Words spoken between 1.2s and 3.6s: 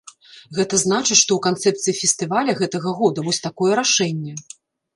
што ў канцэпцыі фестываля гэтага года вось